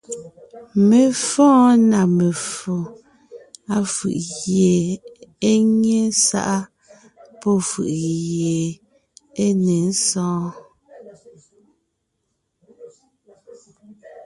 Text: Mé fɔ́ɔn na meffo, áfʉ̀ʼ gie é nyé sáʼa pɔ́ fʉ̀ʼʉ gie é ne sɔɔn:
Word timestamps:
Mé 0.87 0.99
fɔ́ɔn 1.27 1.75
na 1.91 2.01
meffo, 2.17 2.75
áfʉ̀ʼ 3.75 4.19
gie 4.35 4.73
é 5.49 5.53
nyé 5.81 5.99
sáʼa 6.25 6.57
pɔ́ 7.41 7.55
fʉ̀ʼʉ 7.69 7.93
gie 8.07 8.55
é 9.45 9.47
ne 9.63 9.77
sɔɔn: 10.07 10.47